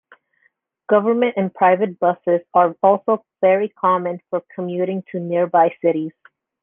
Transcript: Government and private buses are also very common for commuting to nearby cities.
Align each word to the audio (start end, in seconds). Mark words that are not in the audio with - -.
Government 0.89 1.35
and 1.37 1.53
private 1.53 1.99
buses 1.99 2.41
are 2.55 2.75
also 2.81 3.23
very 3.39 3.69
common 3.69 4.19
for 4.31 4.41
commuting 4.55 5.03
to 5.11 5.19
nearby 5.19 5.75
cities. 5.79 6.11